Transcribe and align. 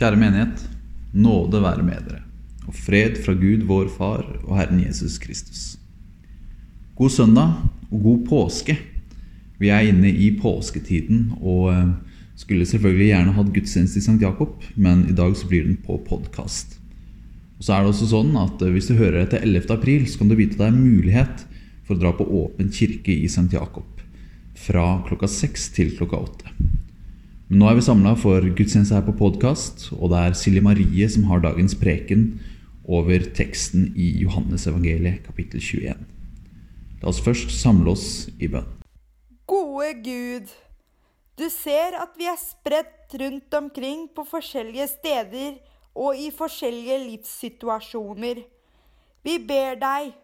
Kjære 0.00 0.16
menighet. 0.16 0.60
Nåde 1.12 1.58
være 1.60 1.82
med 1.84 2.06
dere, 2.08 2.22
og 2.64 2.72
fred 2.72 3.18
fra 3.20 3.34
Gud 3.36 3.66
vår 3.68 3.90
Far 3.92 4.22
og 4.46 4.54
Herren 4.56 4.78
Jesus 4.80 5.18
Kristus. 5.20 5.74
God 6.96 7.12
søndag 7.12 7.58
og 7.90 8.06
god 8.06 8.22
påske. 8.30 8.78
Vi 9.60 9.68
er 9.68 9.90
inne 9.90 10.08
i 10.08 10.30
påsketiden 10.40 11.34
og 11.36 11.68
eh, 11.74 11.92
skulle 12.32 12.70
selvfølgelig 12.70 13.10
gjerne 13.10 13.36
hatt 13.36 13.52
gudstjeneste 13.52 14.00
i 14.00 14.06
St. 14.06 14.16
Jakob, 14.24 14.64
men 14.72 15.04
i 15.04 15.18
dag 15.20 15.36
så 15.36 15.50
blir 15.52 15.68
den 15.68 15.76
på 15.84 15.98
podkast. 16.08 16.78
Og 17.58 17.68
så 17.68 17.76
er 17.76 17.84
det 17.84 17.92
også 17.92 18.08
sånn 18.14 18.32
at 18.40 18.64
eh, 18.64 18.72
Hvis 18.72 18.88
du 18.88 18.96
hører 18.96 19.26
etter 19.26 19.44
11. 19.44 19.68
april, 19.76 20.08
så 20.08 20.22
kan 20.22 20.32
du 20.32 20.38
vite 20.40 20.56
at 20.56 20.64
det 20.64 20.70
er 20.70 20.80
mulighet 20.80 21.44
for 21.84 21.98
å 21.98 22.00
dra 22.06 22.16
på 22.16 22.30
Åpen 22.46 22.72
kirke 22.72 23.12
i 23.12 23.28
St. 23.28 23.50
Jakob 23.52 24.00
fra 24.56 25.02
klokka 25.04 25.28
seks 25.28 25.68
til 25.76 25.92
klokka 26.00 26.24
åtte. 26.24 26.59
Men 27.50 27.64
nå 27.64 27.66
er 27.66 27.80
vi 27.80 27.82
samla 27.82 28.12
for 28.14 28.44
gudstjeneste 28.46 28.94
her 28.94 29.02
på 29.02 29.16
podkast, 29.18 29.88
og 29.96 30.12
det 30.12 30.18
er 30.22 30.34
Silje 30.38 30.60
Marie 30.62 31.06
som 31.10 31.24
har 31.26 31.40
dagens 31.42 31.72
preken 31.74 32.20
over 32.86 33.24
teksten 33.34 33.88
i 33.98 34.12
Johannesevangeliet 34.20 35.24
kapittel 35.24 35.58
21. 35.58 36.04
La 37.02 37.08
oss 37.10 37.18
først 37.24 37.50
samle 37.50 37.90
oss 37.90 38.28
i 38.38 38.46
bønn. 38.54 38.70
Gode 39.50 39.90
Gud, 40.06 40.54
du 41.42 41.48
ser 41.50 41.98
at 41.98 42.14
vi 42.22 42.30
er 42.30 42.38
spredt 42.38 43.18
rundt 43.18 43.58
omkring 43.58 44.06
på 44.14 44.28
forskjellige 44.30 44.86
steder 44.94 45.58
og 45.98 46.14
i 46.14 46.30
forskjellige 46.30 47.02
livssituasjoner. 47.08 48.44
Vi 49.26 49.38
ber 49.42 49.74
deg, 49.82 50.14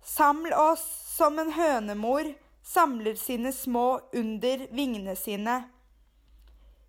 saml 0.00 0.56
oss 0.56 0.88
som 1.18 1.36
en 1.36 1.52
hønemor 1.52 2.32
samler 2.64 3.20
sine 3.20 3.52
små 3.52 3.90
under 4.16 4.70
vingene 4.72 5.20
sine. 5.20 5.66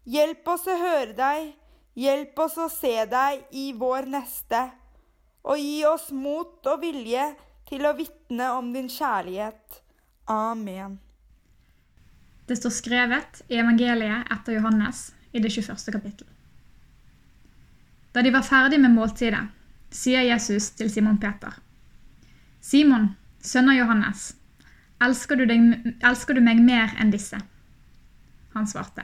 Hjelp 0.08 0.48
oss 0.48 0.64
å 0.72 0.76
høre 0.80 1.12
deg, 1.18 1.50
hjelp 2.00 2.38
oss 2.40 2.54
å 2.64 2.70
se 2.72 2.94
deg 3.12 3.42
i 3.52 3.74
vår 3.76 4.08
neste, 4.08 4.62
og 5.44 5.60
gi 5.60 5.82
oss 5.88 6.14
mot 6.16 6.70
og 6.72 6.80
vilje 6.80 7.26
til 7.68 7.84
å 7.84 7.92
vitne 7.98 8.48
om 8.56 8.70
din 8.72 8.88
kjærlighet. 8.92 9.82
Amen. 10.32 10.96
Det 12.48 12.56
står 12.56 12.72
skrevet 12.72 13.42
i 13.52 13.60
evangeliet 13.60 14.32
etter 14.32 14.56
Johannes 14.56 15.10
i 15.36 15.44
det 15.44 15.52
21. 15.52 15.76
kapittel. 15.92 16.30
Da 18.16 18.24
de 18.24 18.32
var 18.32 18.48
ferdig 18.48 18.80
med 18.80 18.96
måltidet, 18.96 19.44
sier 19.92 20.24
Jesus 20.24 20.70
til 20.80 20.88
Simon 20.92 21.20
Peter. 21.20 21.60
Simon, 22.64 23.12
sønn 23.44 23.68
av 23.68 23.76
Johannes, 23.76 24.32
elsker 25.04 25.36
du, 25.36 25.46
deg, 25.52 25.92
elsker 26.00 26.40
du 26.40 26.44
meg 26.48 26.64
mer 26.64 26.96
enn 26.96 27.12
disse? 27.12 27.44
Han 28.56 28.72
svarte. 28.72 29.04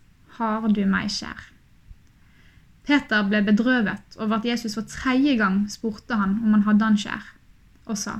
har 0.37 0.67
du 0.69 0.83
meg 0.87 1.11
kjær. 1.11 1.51
Peter 2.87 3.27
ble 3.29 3.43
bedrøvet 3.45 4.17
over 4.17 4.39
at 4.39 4.47
Jesus 4.47 4.75
for 4.77 4.87
tredje 4.89 5.35
gang 5.39 5.63
spurte 5.69 6.17
han 6.17 6.39
om 6.41 6.55
han 6.55 6.65
hadde 6.65 6.87
han 6.87 6.97
kjær, 6.99 7.27
og 7.85 7.99
sa, 7.99 8.17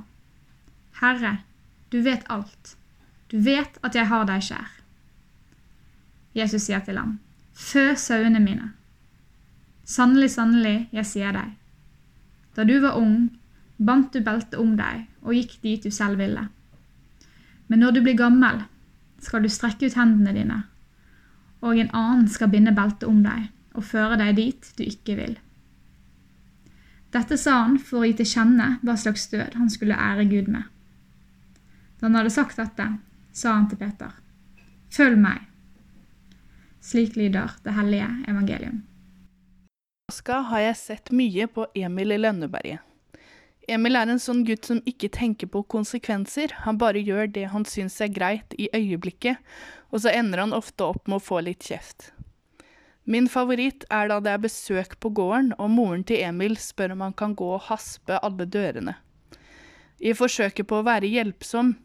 Herre, 1.02 1.40
du 1.92 2.02
vet 2.06 2.28
alt, 2.30 2.76
du 3.32 3.40
vet 3.42 3.80
at 3.82 3.98
jeg 3.98 4.08
har 4.12 4.28
deg 4.30 4.46
kjær. 4.46 4.70
Jesus 6.38 6.68
sier 6.68 6.84
til 6.86 7.00
ham, 7.02 7.18
Fø 7.52 7.92
sauene 8.00 8.40
mine. 8.40 8.72
Sannelig, 9.84 10.32
sannelig, 10.38 10.88
jeg 10.96 11.08
sier 11.10 11.36
deg, 11.36 11.56
da 12.56 12.64
du 12.68 12.78
var 12.84 13.00
ung, 13.00 13.32
bandt 13.82 14.14
du 14.14 14.22
beltet 14.24 14.60
om 14.62 14.76
deg 14.78 15.08
og 15.26 15.36
gikk 15.36 15.58
dit 15.66 15.84
du 15.84 15.92
selv 15.94 16.22
ville. 16.22 16.46
Men 17.68 17.82
når 17.82 17.98
du 17.98 18.02
blir 18.06 18.20
gammel, 18.20 18.64
skal 19.22 19.44
du 19.44 19.50
strekke 19.52 19.90
ut 19.90 19.98
hendene 19.98 20.36
dine 20.36 20.62
og 21.62 21.78
en 21.78 21.92
annen 21.94 22.28
skal 22.30 22.52
binde 22.52 22.74
beltet 22.76 23.08
om 23.10 23.22
deg 23.26 23.50
og 23.78 23.86
føre 23.88 24.18
deg 24.20 24.36
dit 24.38 24.72
du 24.78 24.84
ikke 24.84 25.16
vil. 25.20 25.38
Dette 27.12 27.38
sa 27.40 27.58
han 27.66 27.78
for 27.80 28.02
å 28.02 28.08
gi 28.08 28.18
til 28.22 28.30
kjenne 28.34 28.68
hva 28.82 28.96
slags 29.00 29.28
død 29.32 29.58
han 29.60 29.72
skulle 29.72 30.00
ære 30.00 30.28
Gud 30.32 30.52
med. 30.52 30.68
Da 32.00 32.08
han 32.08 32.18
hadde 32.18 32.34
sagt 32.34 32.60
dette, 32.60 32.88
sa 33.32 33.56
han 33.56 33.68
til 33.72 33.80
Peter, 33.80 34.12
Følg 34.92 35.20
meg. 35.24 35.46
Slik 36.84 37.16
lyder 37.16 37.54
det 37.64 37.76
hellige 37.78 38.10
evangelium. 38.28 38.82
Påska 40.10 40.42
har 40.50 40.66
jeg 40.66 40.80
sett 40.80 41.12
mye 41.16 41.46
på 41.48 41.70
Emil 41.78 42.12
i 42.12 42.18
Lønneberget. 42.20 42.91
Emil 43.70 43.96
er 43.96 44.10
en 44.10 44.20
sånn 44.20 44.42
gutt 44.46 44.66
som 44.66 44.80
ikke 44.90 45.12
tenker 45.14 45.50
på 45.52 45.62
konsekvenser, 45.70 46.54
han 46.66 46.80
bare 46.82 47.02
gjør 47.02 47.30
det 47.36 47.46
han 47.54 47.66
syns 47.70 48.00
er 48.02 48.10
greit 48.14 48.56
i 48.58 48.72
øyeblikket, 48.74 49.38
og 49.94 50.02
så 50.02 50.14
ender 50.16 50.42
han 50.42 50.56
ofte 50.58 50.88
opp 50.88 51.06
med 51.06 51.20
å 51.20 51.24
få 51.24 51.44
litt 51.46 51.68
kjeft. 51.70 52.10
Min 53.06 53.28
favoritt 53.30 53.86
er 53.90 54.10
da 54.10 54.20
det 54.22 54.34
er 54.34 54.42
besøk 54.42 54.98
på 55.02 55.12
gården, 55.14 55.54
og 55.62 55.72
moren 55.74 56.04
til 56.08 56.22
Emil 56.26 56.58
spør 56.58 56.96
om 56.96 57.06
han 57.06 57.16
kan 57.18 57.38
gå 57.38 57.48
og 57.58 57.66
haspe 57.70 58.18
alle 58.22 58.46
dørene. 58.50 58.98
I 60.02 60.14
forsøket 60.18 60.66
på 60.70 60.80
å 60.80 60.86
være 60.86 61.10
hjelpsom 61.10 61.76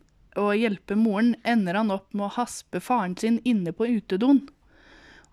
og 0.41 0.57
hjelpe 0.57 0.97
moren, 0.97 1.35
ender 1.45 1.77
han 1.77 1.93
opp 1.93 2.13
med 2.17 2.29
å 2.29 2.35
haspe 2.37 2.81
faren 2.85 3.17
sin 3.21 3.41
inne 3.45 3.73
på 3.77 3.89
utedoen. 3.89 4.47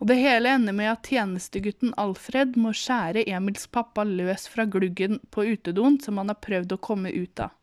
Og 0.04 0.08
det 0.10 0.18
hele 0.20 0.52
ender 0.52 0.76
med 0.76 0.90
at 0.92 1.08
tjenestegutten 1.08 1.94
Alfred 1.96 2.58
må 2.60 2.74
skjære 2.76 3.22
Emils 3.32 3.70
pappa 3.72 4.04
løs 4.04 4.50
fra 4.52 4.66
gluggen 4.68 5.22
på 5.32 5.46
utedoen 5.48 5.96
som 6.04 6.18
han 6.20 6.28
har 6.28 6.42
prøvd 6.44 6.74
å 6.76 6.78
komme 6.84 7.14
ut 7.16 7.40
av. 7.40 7.54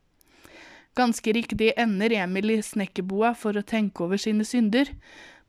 Ganske 0.97 1.35
riktig 1.37 1.75
ender 1.77 2.15
Emil 2.17 2.55
i 2.55 2.63
snekkerboa 2.65 3.35
for 3.37 3.61
å 3.61 3.63
tenke 3.63 4.07
over 4.07 4.17
sine 4.17 4.47
synder, 4.49 4.89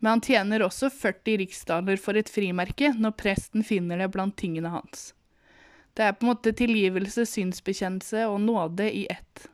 men 0.03 0.17
han 0.17 0.23
tjener 0.25 0.65
også 0.65 0.89
40 0.91 1.39
riksdaler 1.39 1.95
for 1.95 2.19
et 2.19 2.27
frimerke 2.27 2.91
når 2.97 3.15
presten 3.21 3.63
finner 3.63 4.03
det 4.03 4.09
blant 4.11 4.35
tingene 4.35 4.73
hans. 4.73 5.13
Det 5.95 6.09
er 6.09 6.17
på 6.17 6.27
en 6.27 6.33
måte 6.33 6.51
tilgivelse, 6.59 7.23
synsbekjennelse 7.23 8.25
og 8.27 8.43
nåde 8.43 8.89
i 8.91 9.05
ett. 9.15 9.45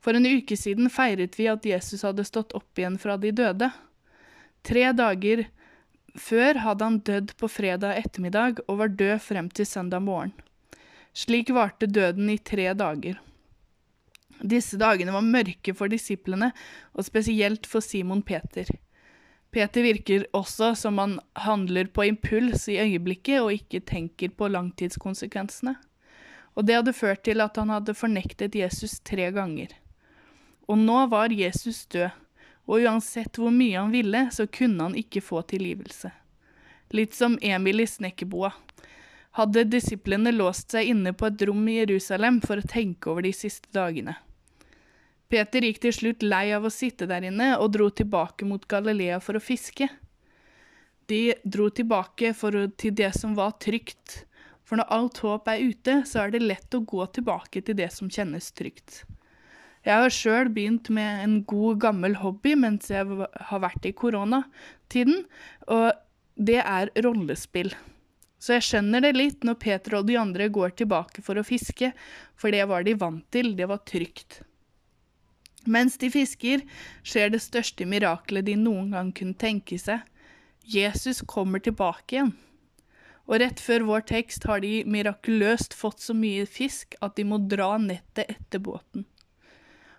For 0.00 0.16
en 0.16 0.24
uke 0.24 0.56
siden 0.56 0.88
feiret 0.88 1.36
vi 1.36 1.50
at 1.52 1.68
Jesus 1.68 2.08
hadde 2.08 2.24
stått 2.24 2.56
opp 2.56 2.80
igjen 2.80 2.96
fra 2.96 3.18
de 3.20 3.36
døde. 3.36 3.68
Tre 4.64 4.88
dager 4.96 5.44
før 6.20 6.60
hadde 6.64 6.88
han 6.88 6.98
dødd 7.04 7.36
på 7.40 7.48
fredag 7.50 8.00
ettermiddag 8.00 8.62
og 8.66 8.80
var 8.80 8.96
død 8.98 9.18
frem 9.24 9.50
til 9.50 9.68
søndag 9.68 10.02
morgen. 10.04 10.32
Slik 11.16 11.52
varte 11.54 11.88
døden 11.88 12.28
i 12.32 12.38
tre 12.38 12.72
dager. 12.76 13.20
Disse 14.40 14.76
dagene 14.76 15.14
var 15.14 15.24
mørke 15.24 15.72
for 15.76 15.88
disiplene, 15.88 16.50
og 16.92 17.06
spesielt 17.06 17.66
for 17.68 17.80
Simon 17.80 18.20
Peter. 18.22 18.68
Peter 19.54 19.86
virker 19.86 20.26
også 20.36 20.74
som 20.76 20.98
han 21.00 21.16
handler 21.40 21.88
på 21.88 22.04
impuls 22.10 22.66
i 22.68 22.76
øyeblikket 22.82 23.40
og 23.40 23.54
ikke 23.54 23.80
tenker 23.88 24.34
på 24.36 24.50
langtidskonsekvensene. 24.52 25.76
Og 26.56 26.66
det 26.68 26.76
hadde 26.76 26.96
ført 26.96 27.22
til 27.24 27.40
at 27.44 27.56
han 27.56 27.72
hadde 27.72 27.96
fornektet 27.96 28.56
Jesus 28.56 28.98
tre 29.00 29.30
ganger. 29.32 29.72
Og 30.68 30.78
nå 30.80 31.06
var 31.08 31.32
Jesus 31.32 31.86
død, 31.86 32.10
og 32.66 32.82
uansett 32.82 33.38
hvor 33.38 33.54
mye 33.54 33.78
han 33.78 33.94
ville, 33.94 34.26
så 34.32 34.46
kunne 34.46 34.88
han 34.88 34.98
ikke 34.98 35.22
få 35.22 35.42
tilgivelse. 35.46 36.10
Litt 36.94 37.14
som 37.14 37.38
Emil 37.42 37.82
i 37.82 37.86
snekkerboa. 37.86 38.52
Hadde 39.38 39.66
disiplene 39.68 40.32
låst 40.32 40.72
seg 40.74 40.90
inne 40.92 41.12
på 41.12 41.28
et 41.28 41.42
rom 41.46 41.66
i 41.68 41.80
Jerusalem 41.80 42.40
for 42.44 42.58
å 42.58 42.70
tenke 42.70 43.10
over 43.12 43.26
de 43.26 43.34
siste 43.36 43.70
dagene. 43.74 44.16
Peter 45.28 45.64
gikk 45.66 45.80
til 45.82 45.94
slutt 45.94 46.22
lei 46.22 46.52
av 46.54 46.66
å 46.66 46.72
sitte 46.72 47.08
der 47.10 47.26
inne 47.26 47.56
og 47.58 47.72
dro 47.74 47.88
tilbake 47.90 48.46
mot 48.46 48.62
Galilea 48.70 49.18
for 49.22 49.38
å 49.38 49.42
fiske. 49.42 49.88
De 51.10 51.34
dro 51.42 51.68
tilbake 51.70 52.32
å, 52.32 52.66
til 52.78 52.94
det 52.94 53.12
som 53.18 53.34
var 53.38 53.58
trygt, 53.62 54.22
for 54.66 54.78
når 54.78 54.90
alt 54.94 55.20
håp 55.22 55.50
er 55.50 55.62
ute, 55.62 56.00
så 56.06 56.24
er 56.24 56.34
det 56.34 56.42
lett 56.42 56.74
å 56.74 56.82
gå 56.82 57.04
tilbake 57.18 57.62
til 57.62 57.78
det 57.78 57.92
som 57.94 58.10
kjennes 58.10 58.50
trygt. 58.54 59.04
Jeg 59.86 60.02
har 60.02 60.10
sjøl 60.10 60.48
begynt 60.50 60.88
med 60.90 61.22
en 61.22 61.36
god, 61.46 61.78
gammel 61.84 62.16
hobby 62.18 62.56
mens 62.58 62.90
jeg 62.90 63.06
har 63.50 63.62
vært 63.62 63.86
i 63.86 63.94
koronatiden, 63.94 65.22
og 65.70 65.92
det 66.34 66.58
er 66.64 66.90
rollespill. 67.06 67.70
Så 68.42 68.56
jeg 68.56 68.66
skjønner 68.66 69.04
det 69.06 69.14
litt 69.14 69.46
når 69.46 69.60
Peter 69.62 69.96
og 70.00 70.08
de 70.10 70.18
andre 70.20 70.50
går 70.52 70.74
tilbake 70.82 71.22
for 71.24 71.38
å 71.38 71.46
fiske, 71.46 71.92
for 72.34 72.52
det 72.52 72.66
var 72.68 72.84
de 72.86 72.96
vant 72.98 73.24
til, 73.32 73.54
det 73.56 73.70
var 73.70 73.84
trygt. 73.88 74.42
Mens 75.66 75.96
de 75.98 76.10
fisker, 76.12 76.62
skjer 77.06 77.32
det 77.34 77.42
største 77.42 77.86
miraklet 77.88 78.46
de 78.46 78.54
noen 78.58 78.92
gang 78.94 79.14
kunne 79.14 79.38
tenke 79.38 79.78
seg. 79.82 80.02
Jesus 80.66 81.22
kommer 81.26 81.62
tilbake 81.62 82.18
igjen. 82.18 82.36
Og 83.26 83.40
rett 83.42 83.58
før 83.62 83.86
vår 83.88 84.06
tekst 84.06 84.46
har 84.46 84.62
de 84.62 84.84
mirakuløst 84.86 85.74
fått 85.74 86.02
så 86.02 86.14
mye 86.14 86.46
fisk 86.46 86.94
at 87.02 87.16
de 87.18 87.26
må 87.26 87.40
dra 87.50 87.72
nettet 87.82 88.30
etter 88.36 88.62
båten. 88.62 89.06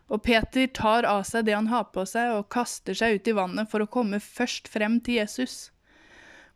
Og 0.07 0.23
Peter 0.23 0.69
tar 0.71 1.07
av 1.07 1.25
seg 1.27 1.47
det 1.47 1.55
han 1.57 1.67
har 1.71 1.89
på 1.91 2.05
seg, 2.07 2.37
og 2.37 2.49
kaster 2.53 2.95
seg 2.95 3.17
ut 3.17 3.27
i 3.27 3.35
vannet 3.35 3.71
for 3.71 3.83
å 3.83 3.89
komme 3.91 4.21
først 4.23 4.69
frem 4.71 5.01
til 5.03 5.19
Jesus. 5.19 5.69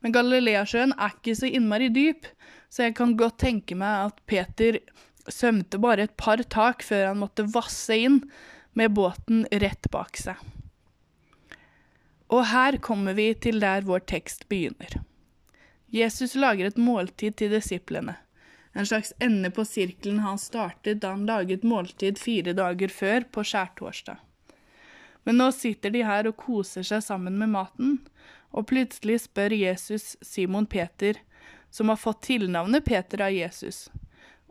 Men 0.01 0.15
Galileasjøen 0.15 0.95
er 0.95 1.17
ikke 1.17 1.35
så 1.37 1.49
innmari 1.51 1.91
dyp, 1.93 2.29
så 2.71 2.87
jeg 2.87 2.95
kan 2.97 3.17
godt 3.19 3.41
tenke 3.43 3.75
meg 3.77 4.07
at 4.07 4.23
Peter 4.29 4.79
svømte 5.27 5.77
bare 5.81 6.07
et 6.07 6.15
par 6.17 6.41
tak 6.49 6.85
før 6.85 7.11
han 7.11 7.21
måtte 7.21 7.49
vasse 7.53 7.97
inn 7.99 8.23
med 8.77 8.95
båten 8.95 9.43
rett 9.51 9.91
bak 9.93 10.17
seg. 10.17 10.39
Og 12.31 12.45
her 12.47 12.77
kommer 12.79 13.17
vi 13.17 13.33
til 13.35 13.59
der 13.59 13.83
vår 13.83 14.05
tekst 14.07 14.47
begynner. 14.49 15.01
Jesus 15.91 16.37
lager 16.39 16.69
et 16.69 16.79
måltid 16.79 17.35
til 17.41 17.51
disiplene, 17.51 18.15
en 18.73 18.85
slags 18.85 19.13
ende 19.19 19.51
på 19.51 19.65
sirkelen 19.65 20.19
han 20.19 20.39
startet 20.39 21.01
da 21.01 21.11
han 21.15 21.25
laget 21.27 21.63
måltid 21.67 22.19
fire 22.19 22.53
dager 22.55 22.93
før, 22.93 23.25
på 23.31 23.43
skjærtorsdag. 23.43 24.19
Men 25.23 25.37
nå 25.37 25.51
sitter 25.53 25.93
de 25.93 26.05
her 26.07 26.29
og 26.29 26.39
koser 26.39 26.85
seg 26.87 27.03
sammen 27.05 27.37
med 27.37 27.51
maten, 27.53 27.99
og 28.51 28.69
plutselig 28.71 29.21
spør 29.27 29.53
Jesus 29.55 30.15
Simon 30.25 30.65
Peter, 30.65 31.19
som 31.71 31.91
har 31.91 31.99
fått 31.99 32.23
tilnavnet 32.27 32.85
Peter 32.87 33.21
av 33.27 33.35
Jesus, 33.35 33.89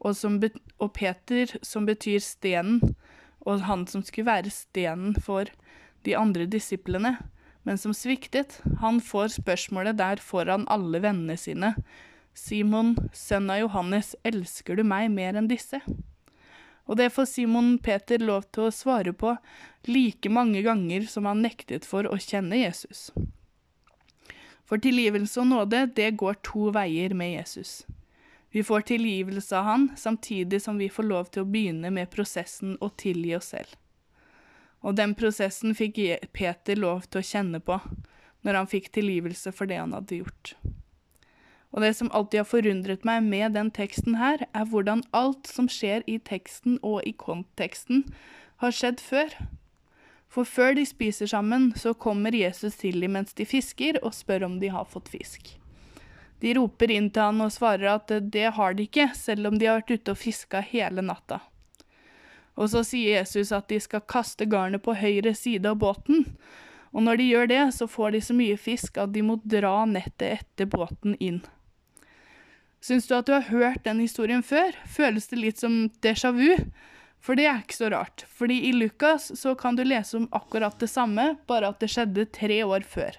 og, 0.01 0.17
og 0.81 0.93
Peter 0.97 1.57
som 1.67 1.89
betyr 1.89 2.21
stenen, 2.25 2.95
og 3.41 3.65
han 3.65 3.87
som 3.89 4.05
skulle 4.05 4.29
være 4.29 4.53
stenen 4.53 5.17
for 5.17 5.49
de 6.05 6.15
andre 6.17 6.47
disiplene, 6.49 7.17
men 7.65 7.79
som 7.81 7.93
sviktet. 7.97 8.61
Han 8.81 9.01
får 9.05 9.37
spørsmålet 9.41 9.99
der 10.01 10.21
foran 10.25 10.69
alle 10.73 11.01
vennene 11.05 11.37
sine. 11.41 11.75
Simon, 12.41 12.95
sønn 13.13 13.51
av 13.53 13.61
Johannes, 13.61 14.15
elsker 14.25 14.79
du 14.79 14.85
meg 14.87 15.11
mer 15.13 15.37
enn 15.37 15.51
disse? 15.51 15.83
Og 16.89 16.97
det 16.99 17.11
får 17.15 17.29
Simon 17.29 17.75
Peter 17.79 18.23
lov 18.23 18.47
til 18.55 18.67
å 18.67 18.75
svare 18.75 19.13
på 19.15 19.35
like 19.87 20.33
mange 20.33 20.63
ganger 20.67 21.05
som 21.11 21.29
han 21.29 21.45
nektet 21.45 21.87
for 21.87 22.09
å 22.09 22.17
kjenne 22.19 22.63
Jesus. 22.63 23.11
For 24.67 24.81
tilgivelse 24.83 25.43
og 25.43 25.51
nåde, 25.51 25.85
det 25.95 26.17
går 26.19 26.41
to 26.47 26.71
veier 26.75 27.15
med 27.15 27.35
Jesus. 27.35 27.83
Vi 28.51 28.65
får 28.67 28.89
tilgivelse 28.89 29.55
av 29.59 29.69
han, 29.69 29.89
samtidig 29.97 30.63
som 30.63 30.79
vi 30.79 30.89
får 30.91 31.07
lov 31.07 31.31
til 31.31 31.45
å 31.45 31.51
begynne 31.51 31.93
med 31.95 32.11
prosessen 32.11 32.77
å 32.81 32.91
tilgi 32.99 33.37
oss 33.39 33.53
selv. 33.53 33.77
Og 34.81 34.97
den 34.99 35.15
prosessen 35.15 35.77
fikk 35.77 36.01
Peter 36.33 36.79
lov 36.79 37.05
til 37.07 37.21
å 37.21 37.29
kjenne 37.35 37.61
på 37.63 37.79
når 38.47 38.63
han 38.63 38.71
fikk 38.71 38.91
tilgivelse 38.97 39.53
for 39.55 39.71
det 39.71 39.79
han 39.83 39.95
hadde 39.95 40.23
gjort. 40.23 40.55
Og 41.71 41.85
det 41.85 41.93
som 41.95 42.11
alltid 42.11 42.43
har 42.43 42.51
forundret 42.51 43.07
meg 43.07 43.23
med 43.23 43.55
den 43.55 43.71
teksten 43.71 44.19
her, 44.19 44.43
er 44.51 44.67
hvordan 44.67 45.05
alt 45.15 45.47
som 45.47 45.69
skjer 45.71 46.03
i 46.11 46.19
teksten 46.19 46.81
og 46.83 47.05
i 47.07 47.15
konteksten, 47.15 48.05
har 48.61 48.75
skjedd 48.75 49.01
før. 49.01 49.37
For 50.31 50.47
før 50.47 50.75
de 50.79 50.85
spiser 50.87 51.31
sammen, 51.31 51.71
så 51.79 51.95
kommer 51.95 52.35
Jesus 52.35 52.77
til 52.83 53.01
dem 53.03 53.15
mens 53.19 53.35
de 53.39 53.47
fisker, 53.47 53.99
og 54.03 54.15
spør 54.15 54.47
om 54.47 54.59
de 54.63 54.71
har 54.71 54.87
fått 54.91 55.11
fisk. 55.11 55.55
De 56.41 56.55
roper 56.57 56.91
inn 56.95 57.11
til 57.13 57.27
han 57.27 57.43
og 57.45 57.53
svarer 57.53 57.91
at 57.93 58.13
det 58.33 58.49
har 58.57 58.75
de 58.75 58.87
ikke, 58.89 59.11
selv 59.15 59.51
om 59.51 59.59
de 59.59 59.69
har 59.69 59.81
vært 59.81 59.95
ute 59.99 60.15
og 60.15 60.21
fiska 60.21 60.63
hele 60.65 61.05
natta. 61.05 61.41
Og 62.57 62.71
så 62.73 62.83
sier 62.85 63.21
Jesus 63.21 63.53
at 63.57 63.69
de 63.71 63.79
skal 63.81 64.05
kaste 64.09 64.47
garnet 64.51 64.83
på 64.85 64.97
høyre 64.97 65.35
side 65.37 65.69
av 65.69 65.79
båten. 65.81 66.27
Og 66.91 67.05
når 67.07 67.21
de 67.21 67.29
gjør 67.29 67.51
det, 67.51 67.63
så 67.77 67.87
får 67.89 68.17
de 68.17 68.21
så 68.25 68.37
mye 68.37 68.59
fisk 68.61 68.99
at 69.01 69.13
de 69.15 69.23
må 69.25 69.39
dra 69.45 69.85
nettet 69.89 70.41
etter 70.41 70.69
båten 70.71 71.15
inn. 71.21 71.41
Syns 72.81 73.07
du 73.07 73.15
at 73.17 73.27
du 73.29 73.35
har 73.37 73.49
hørt 73.53 73.85
den 73.85 74.01
historien 74.01 74.43
før? 74.43 74.73
Føles 74.89 75.29
det 75.29 75.41
litt 75.41 75.61
som 75.61 75.91
déjà 76.01 76.33
vu? 76.33 76.55
For 77.21 77.37
det 77.37 77.45
er 77.47 77.59
ikke 77.61 77.77
så 77.77 77.91
rart. 77.93 78.25
Fordi 78.33 78.57
i 78.69 78.73
Lukas 78.73 79.29
så 79.37 79.53
kan 79.55 79.77
du 79.77 79.85
lese 79.85 80.17
om 80.17 80.29
akkurat 80.33 80.79
det 80.81 80.89
samme, 80.89 81.35
bare 81.47 81.69
at 81.69 81.83
det 81.83 81.91
skjedde 81.93 82.31
tre 82.33 82.63
år 82.65 82.87
før. 82.89 83.19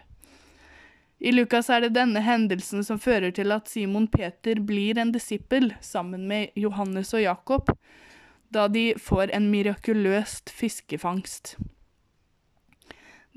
I 1.22 1.32
Lukas 1.36 1.70
er 1.70 1.84
det 1.86 1.94
denne 1.94 2.24
hendelsen 2.26 2.82
som 2.82 2.98
fører 2.98 3.30
til 3.38 3.54
at 3.54 3.70
Simon 3.70 4.08
Peter 4.10 4.58
blir 4.58 4.98
en 4.98 5.12
disippel 5.14 5.70
sammen 5.86 6.26
med 6.28 6.50
Johannes 6.58 7.14
og 7.14 7.22
Jakob, 7.22 7.70
da 8.50 8.66
de 8.68 8.96
får 8.98 9.30
en 9.38 9.52
mirakuløst 9.54 10.50
fiskefangst. 10.50 11.54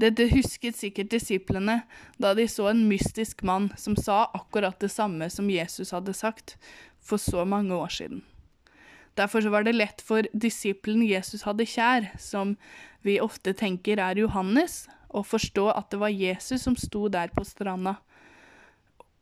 Dette 0.00 0.26
husket 0.32 0.75
sikkert 0.75 1.12
disiplene 1.12 1.82
da 2.19 2.32
de 2.35 2.49
så 2.50 2.67
en 2.73 2.82
mystisk 2.91 3.44
mann 3.46 3.70
som 3.79 3.94
sa 3.96 4.25
akkurat 4.35 4.79
det 4.82 4.91
samme 4.91 5.29
som 5.31 5.50
Jesus 5.50 5.94
hadde 5.94 6.17
sagt 6.17 6.56
for 6.99 7.23
så 7.23 7.44
mange 7.46 7.75
år 7.75 7.93
siden. 7.94 8.25
Derfor 9.14 9.46
var 9.50 9.62
det 9.62 9.76
lett 9.76 10.02
for 10.02 10.26
disippelen 10.35 11.05
Jesus 11.06 11.44
hadde 11.46 11.67
kjær, 11.70 12.08
som 12.19 12.56
vi 13.06 13.20
ofte 13.23 13.55
tenker 13.55 14.00
er 14.02 14.19
Johannes, 14.19 14.88
å 15.14 15.23
forstå 15.23 15.69
at 15.70 15.93
det 15.93 16.00
var 16.02 16.11
Jesus 16.11 16.64
som 16.67 16.75
sto 16.75 17.06
der 17.06 17.31
på 17.31 17.44
stranda 17.47 18.00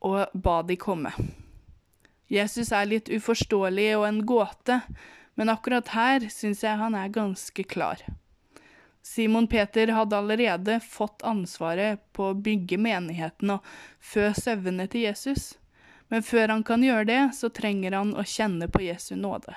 og 0.01 0.33
ba 0.33 0.63
de 0.65 0.79
komme. 0.81 1.13
Jesus 2.33 2.73
er 2.73 2.89
litt 2.89 3.13
uforståelig 3.13 3.91
og 3.99 4.07
en 4.09 4.23
gåte, 4.27 4.81
men 5.37 5.53
akkurat 5.53 5.93
her 5.93 6.25
syns 6.33 6.65
jeg 6.65 6.81
han 6.81 6.97
er 6.97 7.13
ganske 7.13 7.65
klar. 7.69 8.01
Simon 9.03 9.47
Peter 9.47 9.89
hadde 9.89 10.17
allerede 10.17 10.81
fått 10.81 11.23
ansvaret 11.27 12.01
på 12.13 12.31
å 12.31 12.39
bygge 12.39 12.79
menigheten 12.79 13.57
og 13.57 13.67
fø 13.99 14.29
sauene 14.39 14.87
til 14.87 15.09
Jesus, 15.09 15.57
men 16.09 16.23
før 16.23 16.55
han 16.55 16.63
kan 16.63 16.85
gjøre 16.85 17.09
det, 17.09 17.21
så 17.35 17.51
trenger 17.51 17.99
han 17.99 18.15
å 18.15 18.25
kjenne 18.25 18.69
på 18.71 18.85
Jesu 18.85 19.17
nåde. 19.19 19.57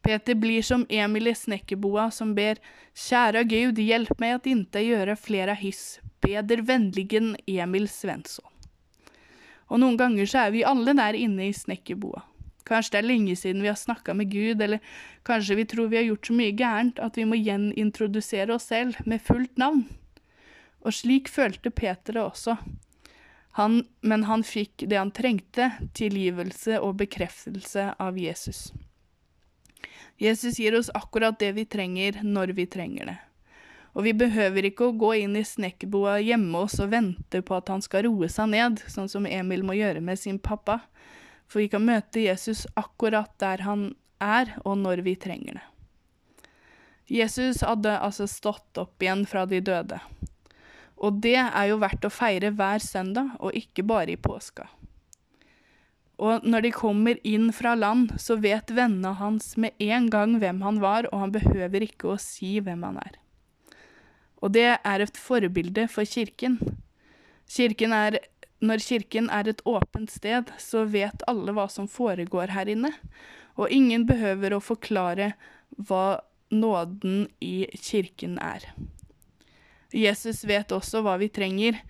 Peter 0.00 0.34
blir 0.34 0.62
som 0.64 0.86
Emil 0.88 1.28
i 1.28 1.34
snekkerboa 1.36 2.08
som 2.10 2.32
ber 2.34 2.62
Kjære 2.96 3.44
Gud, 3.44 3.78
hjelp 3.78 4.16
meg 4.22 4.38
at 4.38 4.48
inte 4.48 4.80
gjøre 4.80 5.18
flere 5.20 5.54
hiss, 5.60 6.00
beder 6.24 6.64
vennligen 6.64 7.34
Emil 7.46 7.88
Svensson. 7.92 8.48
Og 9.68 9.82
noen 9.82 10.00
ganger 10.00 10.26
så 10.26 10.46
er 10.46 10.54
vi 10.56 10.64
alle 10.66 10.96
der 10.96 11.18
inne 11.18 11.50
i 11.50 11.54
snekkerboa. 11.54 12.24
Kanskje 12.70 12.94
det 12.94 13.00
er 13.00 13.08
lenge 13.08 13.34
siden 13.38 13.64
vi 13.64 13.70
har 13.70 13.78
snakka 13.78 14.14
med 14.14 14.30
Gud, 14.30 14.62
eller 14.62 14.78
kanskje 15.26 15.58
vi 15.58 15.66
tror 15.72 15.88
vi 15.90 15.98
har 15.98 16.06
gjort 16.06 16.28
så 16.28 16.36
mye 16.38 16.54
gærent 16.54 17.00
at 17.02 17.18
vi 17.18 17.26
må 17.26 17.38
gjenintrodusere 17.40 18.54
oss 18.54 18.68
selv 18.70 19.00
med 19.10 19.22
fullt 19.26 19.58
navn. 19.58 19.88
Og 20.86 20.94
slik 20.94 21.28
følte 21.28 21.72
Peter 21.74 22.16
det 22.16 22.22
også. 22.22 22.56
Han, 23.58 23.82
men 24.06 24.24
han 24.28 24.44
fikk 24.46 24.86
det 24.86 24.96
han 24.96 25.10
trengte, 25.10 25.72
tilgivelse 25.98 26.78
og 26.78 27.00
bekreftelse 27.02 27.90
av 27.98 28.18
Jesus. 28.18 28.68
Jesus 30.20 30.60
gir 30.60 30.76
oss 30.78 30.92
akkurat 30.94 31.38
det 31.40 31.50
vi 31.56 31.64
trenger, 31.66 32.20
når 32.22 32.54
vi 32.54 32.68
trenger 32.70 33.10
det. 33.10 33.18
Og 33.98 34.06
vi 34.06 34.12
behøver 34.14 34.68
ikke 34.68 34.86
å 34.86 34.94
gå 34.94 35.14
inn 35.24 35.34
i 35.34 35.42
snekkerboa 35.42 36.20
hjemme 36.22 36.62
hos 36.62 36.78
og 36.78 36.92
vente 36.92 37.40
på 37.42 37.56
at 37.56 37.72
han 37.72 37.82
skal 37.82 38.06
roe 38.06 38.28
seg 38.30 38.52
ned, 38.52 38.78
sånn 38.86 39.10
som 39.10 39.26
Emil 39.26 39.64
må 39.66 39.74
gjøre 39.74 40.04
med 40.04 40.20
sin 40.20 40.38
pappa 40.38 40.78
for 41.50 41.62
vi 41.62 41.70
kan 41.72 41.82
møte 41.82 42.22
Jesus 42.22 42.64
akkurat 42.78 43.32
der 43.42 43.64
han 43.66 43.90
er, 44.22 44.54
og 44.62 44.78
når 44.78 45.02
vi 45.06 45.16
trenger 45.18 45.58
det. 45.58 45.66
Jesus 47.10 47.64
hadde 47.66 47.96
altså 47.98 48.28
stått 48.30 48.78
opp 48.78 49.02
igjen 49.02 49.24
fra 49.26 49.42
de 49.50 49.58
døde. 49.66 49.98
Og 51.00 51.18
det 51.24 51.40
er 51.40 51.64
jo 51.70 51.80
verdt 51.82 52.06
å 52.06 52.12
feire 52.12 52.52
hver 52.54 52.82
søndag, 52.84 53.32
og 53.40 53.56
ikke 53.56 53.82
bare 53.88 54.14
i 54.14 54.20
påska. 54.20 54.68
Og 56.20 56.44
når 56.44 56.66
de 56.66 56.72
kommer 56.76 57.18
inn 57.26 57.48
fra 57.56 57.72
land, 57.74 58.12
så 58.20 58.36
vet 58.38 58.70
vennene 58.76 59.14
hans 59.16 59.54
med 59.56 59.72
en 59.80 60.10
gang 60.12 60.36
hvem 60.38 60.60
han 60.62 60.78
var, 60.82 61.08
og 61.08 61.24
han 61.24 61.32
behøver 61.34 61.86
ikke 61.88 62.12
å 62.12 62.20
si 62.20 62.58
hvem 62.60 62.84
han 62.84 63.00
er. 63.00 63.16
Og 64.44 64.52
det 64.52 64.68
er 64.76 65.02
et 65.02 65.20
forbilde 65.20 65.86
for 65.92 66.06
kirken. 66.08 66.60
Kirken 67.50 67.96
er 67.96 68.20
når 68.60 68.84
kirken 68.84 69.30
er 69.32 69.48
et 69.48 69.62
åpent 69.68 70.10
sted, 70.12 70.50
så 70.60 70.84
vet 70.84 71.24
alle 71.30 71.54
hva 71.56 71.66
som 71.72 71.88
foregår 71.88 72.52
her 72.54 72.68
inne, 72.68 72.92
og 73.56 73.72
ingen 73.72 74.06
behøver 74.08 74.54
å 74.54 74.62
forklare 74.64 75.32
hva 75.76 76.20
nåden 76.50 77.28
i 77.40 77.66
kirken 77.80 78.38
er. 78.42 78.66
Jesus 79.90 80.44
vet 80.46 80.70
også 80.70 81.00
hva 81.02 81.16
vi 81.18 81.28
trenger, 81.32 81.80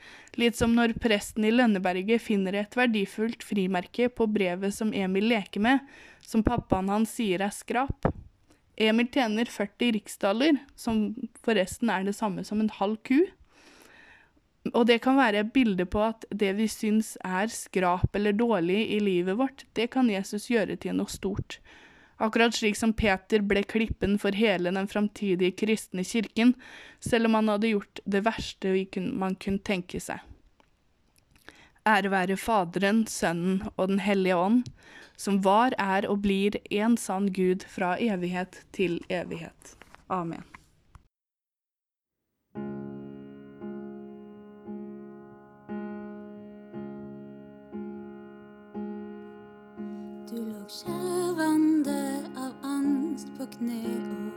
litt 0.41 0.57
som 0.57 0.73
når 0.77 0.95
presten 1.03 1.45
i 1.45 1.53
Lønneberget 1.53 2.23
finner 2.23 2.57
et 2.57 2.77
verdifullt 2.77 3.45
frimerke 3.45 4.09
på 4.09 4.29
brevet 4.31 4.73
som 4.73 4.95
Emil 4.97 5.29
leker 5.33 5.61
med, 5.65 5.83
som 6.25 6.45
pappaen 6.47 6.89
hans 6.93 7.13
sier 7.19 7.45
er 7.45 7.53
skrap. 7.53 8.09
Emil 8.81 9.11
tjener 9.13 9.51
40 9.53 9.93
riksdaler, 9.99 10.63
som 10.79 11.11
forresten 11.45 11.93
er 11.93 12.07
det 12.07 12.17
samme 12.17 12.47
som 12.47 12.63
en 12.63 12.73
halv 12.79 12.97
ku. 13.05 13.27
Og 14.75 14.85
det 14.87 14.99
kan 15.05 15.17
være 15.17 15.41
et 15.41 15.53
bilde 15.55 15.87
på 15.89 16.03
at 16.05 16.27
det 16.31 16.53
vi 16.59 16.67
syns 16.69 17.15
er 17.25 17.49
skrap 17.53 18.17
eller 18.17 18.37
dårlig 18.37 18.83
i 18.93 18.99
livet 19.01 19.39
vårt, 19.39 19.65
det 19.73 19.89
kan 19.95 20.11
Jesus 20.13 20.51
gjøre 20.53 20.77
til 20.81 20.99
noe 20.99 21.09
stort. 21.09 21.59
Akkurat 22.21 22.53
slik 22.53 22.77
som 22.77 22.93
Peter 22.93 23.41
ble 23.41 23.63
klippen 23.65 24.19
for 24.21 24.37
hele 24.37 24.69
den 24.77 24.89
framtidige 24.89 25.57
kristne 25.57 26.05
kirken, 26.05 26.53
selv 27.01 27.31
om 27.31 27.39
han 27.39 27.49
hadde 27.49 27.73
gjort 27.73 28.03
det 28.05 28.21
verste 28.27 28.75
man 29.17 29.39
kunne 29.41 29.65
tenke 29.65 30.01
seg. 30.01 30.21
Ære 31.89 32.13
være 32.13 32.37
Faderen, 32.37 33.07
Sønnen 33.09 33.63
og 33.77 33.89
Den 33.89 34.05
hellige 34.05 34.37
ånd, 34.37 34.65
som 35.17 35.41
var, 35.45 35.73
er 35.79 36.05
og 36.09 36.21
blir 36.21 36.61
en 36.71 36.97
sann 37.01 37.33
Gud 37.33 37.65
fra 37.65 37.97
evighet 37.97 38.67
til 38.73 39.01
evighet. 39.09 39.77
Amen. 40.09 40.50
apnée 53.53 54.30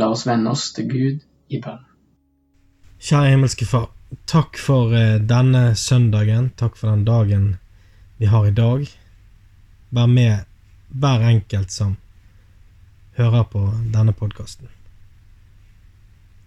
La 0.00 0.08
oss 0.08 0.26
vende 0.26 0.52
oss 0.54 0.70
til 0.72 0.88
Gud 0.88 1.24
i 1.52 1.60
bønn. 1.60 1.82
Kjære 3.00 3.32
himmelske 3.34 3.66
Far, 3.68 3.90
takk 4.30 4.58
for 4.60 4.94
eh, 4.96 5.18
denne 5.20 5.74
søndagen, 5.76 6.50
takk 6.60 6.76
for 6.78 6.92
den 6.92 7.04
dagen 7.08 7.46
vi 8.20 8.28
har 8.32 8.48
i 8.48 8.54
dag. 8.56 8.86
Vær 9.90 10.08
med 10.08 10.46
hver 10.88 11.24
enkelt 11.28 11.72
som 11.72 11.96
hører 13.18 13.44
på 13.52 13.62
denne 13.92 14.12
podkasten. 14.16 14.68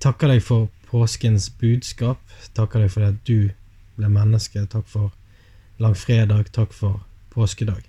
Takker 0.04 0.34
deg 0.34 0.44
for 0.44 0.70
påskens 0.90 1.50
budskap. 1.62 2.20
Takker 2.58 2.84
deg 2.84 2.94
for 2.94 3.08
at 3.08 3.22
du 3.28 3.54
ble 3.98 4.10
menneske. 4.12 4.66
Takk 4.70 4.88
for 4.90 5.14
langfredag. 5.84 6.50
Takk 6.52 6.74
for 6.76 7.04
påskedag. 7.34 7.84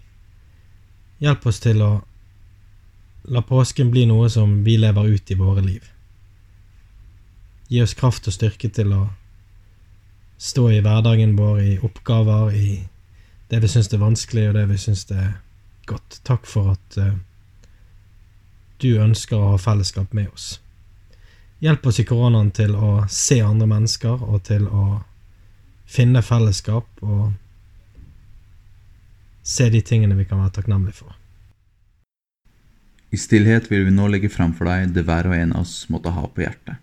Hjelp 1.25 1.47
oss 1.51 1.61
til 1.65 1.83
å 1.83 1.93
la 3.25 3.43
påsken 3.43 3.91
bli 3.91 4.07
noe 4.07 4.29
som 4.31 4.63
vi 4.65 4.77
lever 4.77 5.05
ut 5.05 5.31
i 5.31 5.35
våre 5.35 5.63
liv. 5.65 5.85
Gi 7.69 7.83
oss 7.83 7.95
kraft 7.97 8.29
og 8.29 8.37
styrke 8.37 8.69
til 8.69 8.93
å 8.93 9.05
stå 10.39 10.67
i 10.71 10.81
hverdagen 10.85 11.37
vår, 11.39 11.61
i 11.61 11.79
oppgaver, 11.83 12.53
i 12.53 12.85
det 13.49 13.63
vi 13.63 13.71
syns 13.71 13.93
er 13.93 14.03
vanskelig, 14.03 14.49
og 14.51 14.59
det 14.59 14.67
vi 14.69 14.81
syns 14.81 15.07
er 15.11 15.39
godt. 15.89 16.21
Takk 16.29 16.45
for 16.49 16.75
at 16.75 16.99
uh, 17.01 17.15
du 18.83 18.91
ønsker 19.01 19.41
å 19.41 19.55
ha 19.55 19.59
fellesskap 19.61 20.13
med 20.13 20.29
oss. 20.35 20.59
Hjelp 21.65 21.87
oss 21.87 22.03
i 22.03 22.05
koronaen 22.05 22.51
til 22.53 22.77
å 22.77 23.07
se 23.09 23.41
andre 23.41 23.69
mennesker 23.71 24.21
og 24.21 24.43
til 24.51 24.69
å 24.69 25.01
finne 25.89 26.21
fellesskap 26.25 27.05
og 27.05 27.33
se 29.45 29.69
de 29.73 29.81
tingene 29.85 30.17
vi 30.19 30.27
kan 30.29 30.41
være 30.43 30.59
takknemlige 30.59 30.99
for. 31.05 31.24
I 33.15 33.19
stillhet 33.21 33.69
vil 33.71 33.85
vi 33.87 33.93
nå 33.95 34.09
legge 34.11 34.27
fram 34.33 34.51
for 34.59 34.67
deg 34.67 34.91
det 34.97 35.05
hver 35.07 35.29
og 35.29 35.37
en 35.37 35.53
av 35.55 35.63
oss 35.63 35.85
måtte 35.93 36.11
ha 36.11 36.25
på 36.27 36.43
hjertet. 36.43 36.81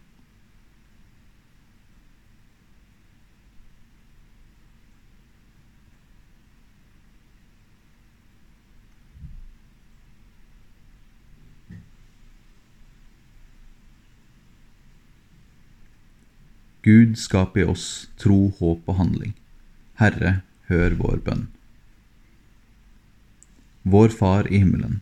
Gud 16.82 17.20
skap 17.20 17.60
i 17.60 17.68
oss 17.68 18.08
tro, 18.18 18.54
håp 18.58 18.88
og 18.88 18.98
handling. 18.98 19.36
Herre, 20.00 20.40
hør 20.72 20.96
vår 20.98 21.22
bønn. 21.28 21.48
Vår 23.84 24.14
Far 24.16 24.48
i 24.48 24.64
himmelen. 24.64 25.02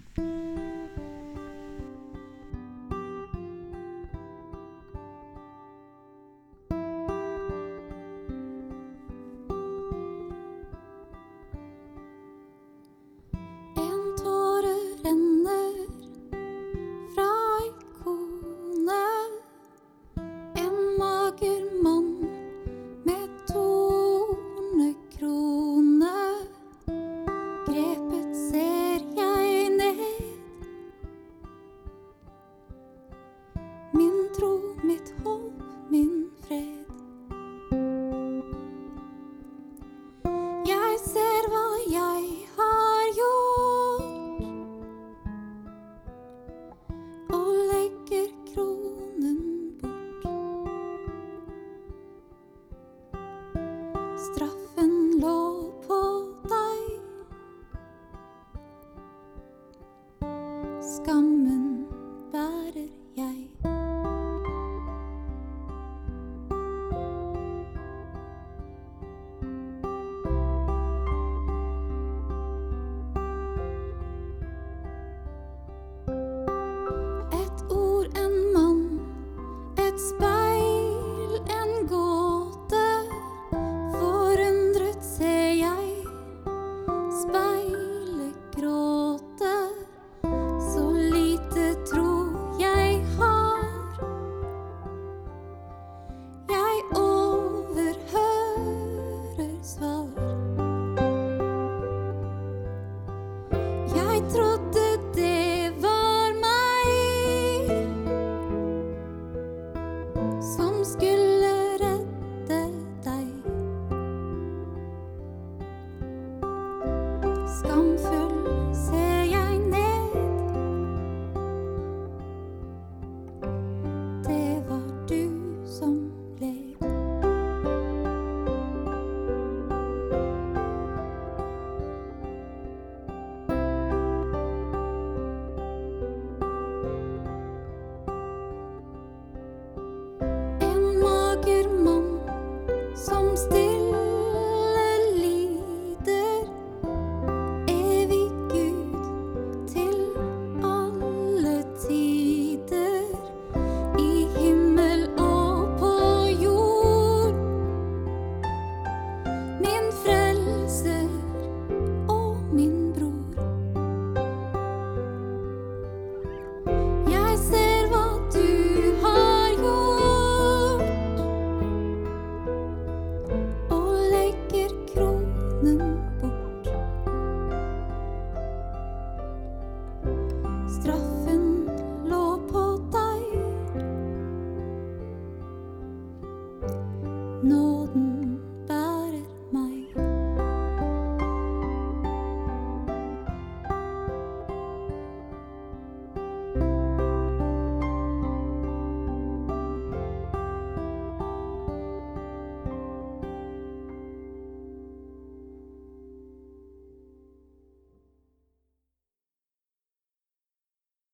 Mager 21.31 21.61
mann 21.71 21.80
med 21.80 21.80
skammen 61.01 61.60